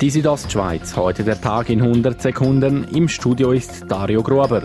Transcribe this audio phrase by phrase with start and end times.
[0.00, 2.84] Die Südostschweiz, heute der Tag in 100 Sekunden.
[2.84, 4.62] Im Studio ist Dario Gruber.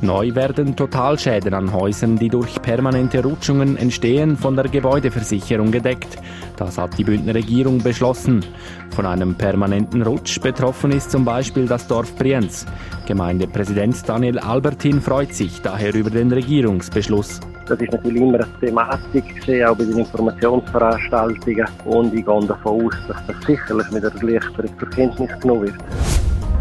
[0.00, 6.16] Neu werden Totalschäden an Häusern, die durch permanente Rutschungen entstehen, von der Gebäudeversicherung gedeckt.
[6.56, 8.42] Das hat die Bündner Regierung beschlossen.
[8.88, 12.64] Von einem permanenten Rutsch betroffen ist zum Beispiel das Dorf Brienz.
[13.06, 17.40] Gemeindepräsident Daniel Albertin freut sich daher über den Regierungsbeschluss.
[17.68, 19.24] Das ist natürlich immer eine Thematik,
[19.68, 21.66] auch bei den Informationsveranstaltungen.
[21.84, 26.17] Und ich gehe davon aus, dass das sicherlich mit der Erleichterung zur Kenntnis genommen wird.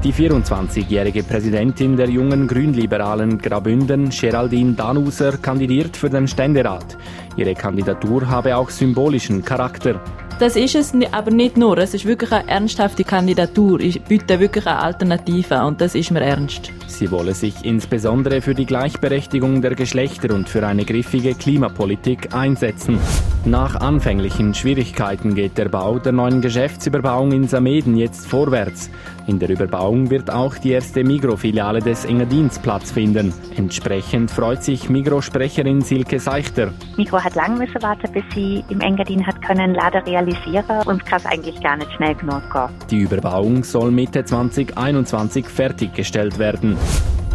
[0.07, 6.97] Die 24-jährige Präsidentin der jungen Grünliberalen Grabünden, Geraldine Danuser, kandidiert für den Ständerat.
[7.35, 9.99] Ihre Kandidatur habe auch symbolischen Charakter.
[10.39, 11.77] Das ist es aber nicht nur.
[11.79, 13.81] Es ist wirklich eine ernsthafte Kandidatur.
[13.81, 16.71] Ich biete wirklich eine Alternative und das ist mir ernst.
[16.87, 22.97] Sie wolle sich insbesondere für die Gleichberechtigung der Geschlechter und für eine griffige Klimapolitik einsetzen.
[23.45, 28.89] Nach anfänglichen Schwierigkeiten geht der Bau der neuen Geschäftsüberbauung in Sameden jetzt vorwärts.
[29.25, 33.33] In der Überbauung wird auch die erste Migro-Filiale des Engadins Platz finden.
[33.55, 36.73] Entsprechend freut sich Migro-Sprecherin Silke Seichter.
[36.97, 40.65] Migro hat lange müssen warten, bis sie im Engadin hat können Laden realisieren.
[40.65, 42.69] Kann es eigentlich gar nicht schnell genug gehen.
[42.89, 46.77] Die Überbauung soll Mitte 2021 fertiggestellt werden.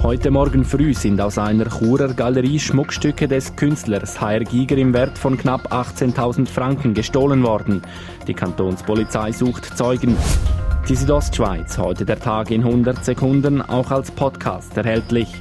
[0.03, 5.17] Heute Morgen früh sind aus einer Churer Galerie Schmuckstücke des Künstlers HR Giger im Wert
[5.17, 7.83] von knapp 18.000 Franken gestohlen worden.
[8.27, 10.17] Die Kantonspolizei sucht Zeugen.
[10.89, 15.41] Die Südostschweiz, heute der Tag in 100 Sekunden, auch als Podcast erhältlich.